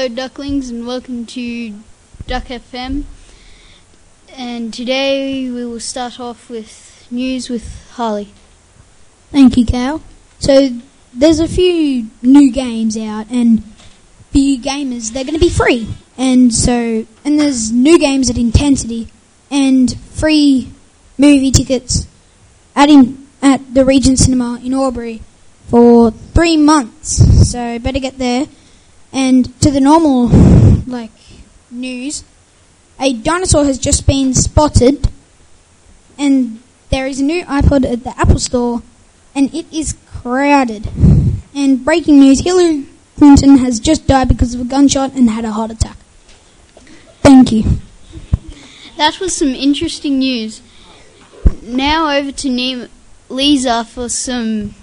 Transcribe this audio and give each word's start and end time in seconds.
Hello, 0.00 0.14
ducklings, 0.14 0.70
and 0.70 0.86
welcome 0.86 1.26
to 1.26 1.74
Duck 2.26 2.44
FM. 2.44 3.04
And 4.34 4.72
today 4.72 5.50
we 5.50 5.66
will 5.66 5.78
start 5.78 6.18
off 6.18 6.48
with 6.48 7.06
news 7.10 7.50
with 7.50 7.86
Harley. 7.90 8.32
Thank 9.30 9.58
you, 9.58 9.66
Cal. 9.66 10.02
So 10.38 10.70
there's 11.12 11.38
a 11.38 11.46
few 11.46 12.06
new 12.22 12.50
games 12.50 12.96
out, 12.96 13.26
and 13.30 13.62
for 14.32 14.38
you 14.38 14.58
gamers, 14.58 15.12
they're 15.12 15.24
going 15.24 15.34
to 15.34 15.38
be 15.38 15.50
free. 15.50 15.86
And 16.16 16.54
so, 16.54 17.04
and 17.22 17.38
there's 17.38 17.70
new 17.70 17.98
games 17.98 18.30
at 18.30 18.36
Intencity, 18.36 19.10
and 19.50 20.00
free 20.12 20.72
movie 21.18 21.50
tickets 21.50 22.06
at 22.74 22.88
in, 22.88 23.26
at 23.42 23.74
the 23.74 23.84
Regent 23.84 24.18
Cinema 24.18 24.62
in 24.64 24.72
Albury 24.72 25.20
for 25.68 26.10
three 26.10 26.56
months. 26.56 27.50
So 27.50 27.78
better 27.78 27.98
get 27.98 28.16
there. 28.16 28.46
And 29.12 29.60
to 29.60 29.70
the 29.70 29.80
normal, 29.80 30.28
like 30.86 31.10
news, 31.70 32.24
a 33.00 33.12
dinosaur 33.12 33.64
has 33.64 33.78
just 33.78 34.06
been 34.06 34.34
spotted, 34.34 35.08
and 36.18 36.60
there 36.90 37.06
is 37.06 37.20
a 37.20 37.24
new 37.24 37.44
iPod 37.44 37.90
at 37.90 38.04
the 38.04 38.18
Apple 38.18 38.38
Store, 38.38 38.82
and 39.34 39.52
it 39.54 39.66
is 39.72 39.96
crowded. 40.06 40.88
And 41.54 41.84
breaking 41.84 42.20
news: 42.20 42.40
Hillary 42.40 42.86
Clinton 43.16 43.58
has 43.58 43.80
just 43.80 44.06
died 44.06 44.28
because 44.28 44.54
of 44.54 44.60
a 44.60 44.64
gunshot 44.64 45.12
and 45.14 45.28
had 45.28 45.44
a 45.44 45.52
heart 45.52 45.70
attack. 45.70 45.96
Thank 47.22 47.52
you. 47.52 47.64
That 48.96 49.18
was 49.18 49.34
some 49.34 49.48
interesting 49.48 50.18
news. 50.18 50.62
Now 51.62 52.16
over 52.16 52.32
to 52.32 52.88
Lisa 53.28 53.84
for 53.84 54.08
some 54.08 54.74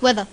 weather. 0.00 0.26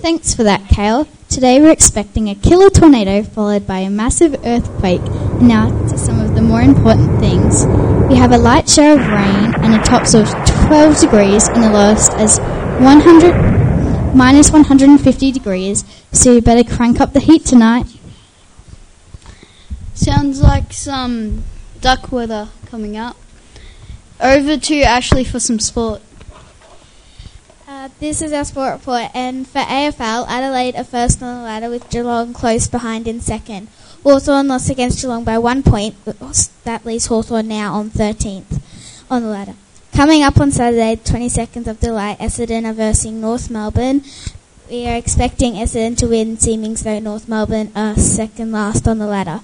Thanks 0.00 0.32
for 0.32 0.44
that, 0.44 0.68
Kale. 0.68 1.08
Today 1.28 1.60
we're 1.60 1.72
expecting 1.72 2.28
a 2.28 2.34
killer 2.36 2.70
tornado 2.70 3.24
followed 3.24 3.66
by 3.66 3.80
a 3.80 3.90
massive 3.90 4.36
earthquake. 4.46 5.02
Now 5.42 5.70
to 5.88 5.98
some 5.98 6.20
of 6.20 6.36
the 6.36 6.40
more 6.40 6.62
important 6.62 7.18
things. 7.18 7.66
We 8.08 8.14
have 8.14 8.30
a 8.30 8.38
light 8.38 8.68
shower 8.68 8.92
of 8.92 9.00
rain 9.00 9.54
and 9.56 9.74
a 9.74 9.82
tops 9.84 10.14
of 10.14 10.28
12 10.68 11.00
degrees 11.00 11.48
and 11.48 11.64
the 11.64 11.70
lowest 11.70 12.12
as 12.12 12.38
100 12.38 14.14
minus 14.14 14.52
150 14.52 15.32
degrees. 15.32 15.84
So 16.12 16.34
you 16.34 16.42
better 16.42 16.62
crank 16.62 17.00
up 17.00 17.12
the 17.12 17.20
heat 17.20 17.44
tonight. 17.44 17.86
Sounds 19.94 20.40
like 20.40 20.72
some 20.72 21.42
duck 21.80 22.12
weather 22.12 22.50
coming 22.66 22.96
up. 22.96 23.16
Over 24.20 24.58
to 24.58 24.80
Ashley 24.82 25.24
for 25.24 25.40
some 25.40 25.58
sport. 25.58 26.02
Uh, 27.68 27.90
this 28.00 28.22
is 28.22 28.32
our 28.32 28.46
sport 28.46 28.72
report, 28.72 29.10
and 29.12 29.46
for 29.46 29.58
AFL, 29.58 30.26
Adelaide 30.26 30.74
are 30.74 30.84
first 30.84 31.22
on 31.22 31.36
the 31.36 31.42
ladder 31.42 31.68
with 31.68 31.90
Geelong 31.90 32.32
close 32.32 32.66
behind 32.66 33.06
in 33.06 33.20
second. 33.20 33.68
Hawthorn 34.02 34.48
lost 34.48 34.70
against 34.70 35.02
Geelong 35.02 35.22
by 35.22 35.36
one 35.36 35.62
point. 35.62 35.94
That 36.64 36.86
leaves 36.86 37.08
Hawthorn 37.08 37.46
now 37.46 37.74
on 37.74 37.90
13th 37.90 38.62
on 39.10 39.20
the 39.20 39.28
ladder. 39.28 39.52
Coming 39.92 40.22
up 40.22 40.40
on 40.40 40.50
Saturday, 40.50 40.96
22nd 40.96 41.66
of 41.66 41.78
July, 41.78 42.16
Essendon 42.18 42.64
are 42.64 42.72
versing 42.72 43.20
North 43.20 43.50
Melbourne. 43.50 44.02
We 44.70 44.86
are 44.88 44.96
expecting 44.96 45.52
Essendon 45.52 45.98
to 45.98 46.06
win, 46.06 46.38
seeming 46.38 46.72
though 46.72 47.00
North 47.00 47.28
Melbourne 47.28 47.70
are 47.76 47.96
second 47.96 48.50
last 48.50 48.88
on 48.88 48.96
the 48.96 49.06
ladder. 49.06 49.40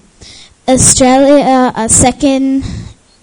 Australia 0.66 1.72
are 1.76 1.90
second 1.90 2.64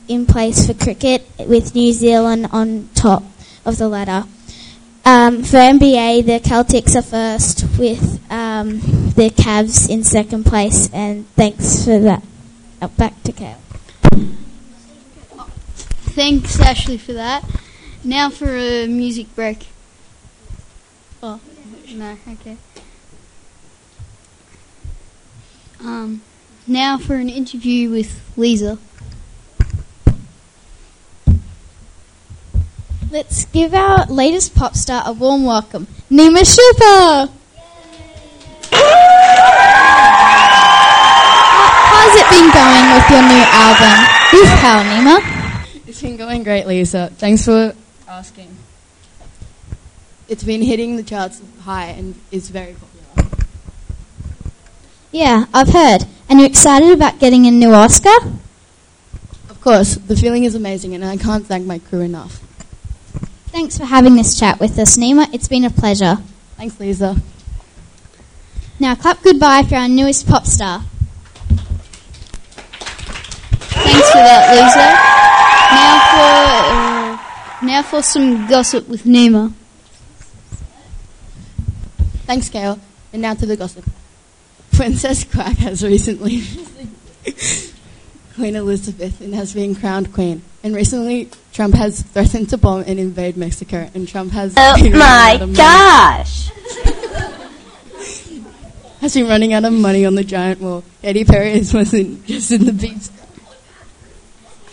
in 0.07 0.27
place 0.27 0.67
for 0.67 0.75
cricket, 0.75 1.25
with 1.39 1.73
New 1.73 1.91
Zealand 1.91 2.49
on 2.51 2.89
top 2.93 3.23
of 3.65 3.79
the 3.79 3.89
ladder. 3.89 4.27
Um, 5.03 5.43
for 5.43 5.57
NBA, 5.57 6.27
the 6.27 6.39
Celtics 6.39 6.95
are 6.95 7.01
first 7.01 7.65
with 7.79 8.21
um, 8.31 8.79
the 9.15 9.31
Cavs 9.31 9.89
in 9.89 10.03
second 10.03 10.45
place, 10.45 10.89
and 10.93 11.27
thanks 11.29 11.83
for 11.83 11.97
that. 11.99 12.23
Uh, 12.79 12.87
back 12.87 13.21
to 13.23 13.31
Cal. 13.31 13.57
Thanks, 16.13 16.59
Ashley, 16.59 16.99
for 16.99 17.13
that. 17.13 17.43
Now 18.03 18.29
for 18.29 18.55
a 18.55 18.85
music 18.87 19.33
break. 19.35 19.67
Oh, 21.23 21.39
no, 21.93 22.17
okay. 22.33 22.57
Um, 25.79 26.21
now 26.67 26.97
for 26.97 27.15
an 27.15 27.29
interview 27.29 27.89
with 27.89 28.21
Lisa. 28.37 28.77
Let's 33.11 33.43
give 33.43 33.73
our 33.73 34.05
latest 34.05 34.55
pop 34.55 34.73
star 34.73 35.03
a 35.05 35.11
warm 35.11 35.43
welcome, 35.43 35.85
Nima 36.09 36.47
Shupa. 36.47 37.29
How's 41.91 42.15
it 42.15 42.29
been 42.29 42.47
going 42.55 42.85
with 42.95 43.09
your 43.11 43.21
new 43.27 43.43
album? 43.51 43.91
With 44.31 44.47
how, 44.63 44.81
Nima? 44.83 45.19
It's 45.85 46.01
been 46.01 46.15
going 46.15 46.43
great, 46.43 46.65
Lisa. 46.65 47.11
Thanks 47.17 47.43
for 47.43 47.75
asking. 48.07 48.55
It's 50.29 50.45
been 50.45 50.61
hitting 50.61 50.95
the 50.95 51.03
charts 51.03 51.41
high 51.63 51.87
and 51.87 52.15
is 52.31 52.47
very 52.47 52.75
popular. 52.75 53.29
Yeah, 55.11 55.47
I've 55.53 55.67
heard. 55.67 56.05
And 56.29 56.39
you're 56.39 56.47
excited 56.47 56.93
about 56.93 57.19
getting 57.19 57.45
a 57.45 57.51
new 57.51 57.73
Oscar? 57.73 58.15
Of 59.49 59.59
course, 59.59 59.95
the 59.95 60.15
feeling 60.15 60.45
is 60.45 60.55
amazing 60.55 60.95
and 60.95 61.03
I 61.03 61.17
can't 61.17 61.45
thank 61.45 61.65
my 61.65 61.79
crew 61.79 61.99
enough. 61.99 62.41
Thanks 63.51 63.77
for 63.77 63.83
having 63.83 64.15
this 64.15 64.39
chat 64.39 64.61
with 64.61 64.79
us, 64.79 64.97
Nima. 64.97 65.27
It's 65.33 65.49
been 65.49 65.65
a 65.65 65.69
pleasure. 65.69 66.17
Thanks, 66.55 66.79
Lisa. 66.79 67.17
Now 68.79 68.95
clap 68.95 69.21
goodbye 69.21 69.63
for 69.63 69.75
our 69.75 69.89
newest 69.89 70.25
pop 70.25 70.45
star. 70.45 70.83
Thanks 73.69 74.09
for 74.09 74.17
that, 74.17 74.51
Lisa. 74.55 74.87
Now 75.75 75.99
for 76.11 77.63
uh, 77.63 77.65
now 77.65 77.83
for 77.83 78.01
some 78.01 78.47
gossip 78.47 78.87
with 78.87 79.03
Nima. 79.03 79.53
Thanks, 82.25 82.49
Gail. 82.49 82.79
And 83.11 83.21
now 83.21 83.33
to 83.33 83.45
the 83.45 83.57
gossip. 83.57 83.83
Princess 84.71 85.25
Quack 85.25 85.57
has 85.57 85.83
recently 85.83 86.43
Queen 88.41 88.55
Elizabeth 88.55 89.21
and 89.21 89.35
has 89.35 89.53
been 89.53 89.75
crowned 89.75 90.11
queen. 90.13 90.41
And 90.63 90.73
recently, 90.75 91.29
Trump 91.53 91.75
has 91.75 92.01
threatened 92.01 92.49
to 92.49 92.57
bomb 92.57 92.83
and 92.87 92.97
invade 92.99 93.37
Mexico, 93.37 93.87
and 93.93 94.07
Trump 94.07 94.31
has 94.31 94.55
Oh 94.57 94.75
my 94.89 95.33
out 95.35 95.41
of 95.43 95.49
money- 95.49 95.57
gosh! 95.57 96.49
has 99.01 99.13
been 99.13 99.27
running 99.27 99.53
out 99.53 99.63
of 99.63 99.71
money 99.73 100.07
on 100.07 100.15
the 100.15 100.23
giant 100.23 100.59
wall. 100.59 100.83
Eddie 101.03 101.23
Perry 101.23 101.51
wasn't 101.71 102.25
just 102.25 102.51
in 102.51 102.65
the 102.65 102.73
beach. 102.73 103.09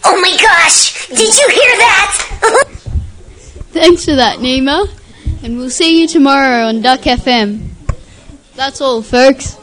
Oh 0.02 0.18
my 0.18 0.34
gosh! 0.40 1.06
Did 1.08 1.18
you 1.18 1.48
hear 1.50 1.76
that? 1.76 2.40
Thanks 3.72 4.06
for 4.06 4.14
that, 4.14 4.38
Nima. 4.38 4.88
And 5.42 5.58
we'll 5.58 5.68
see 5.68 6.00
you 6.00 6.08
tomorrow 6.08 6.68
on 6.68 6.80
Duck 6.80 7.00
FM. 7.00 7.68
That's 8.56 8.80
all, 8.80 9.02
folks. 9.02 9.58